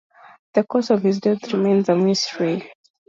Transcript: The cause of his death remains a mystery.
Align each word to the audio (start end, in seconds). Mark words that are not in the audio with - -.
The 0.55 0.63
cause 0.63 0.89
of 0.89 1.03
his 1.03 1.19
death 1.19 1.53
remains 1.53 1.87
a 1.87 1.95
mystery. 1.95 2.71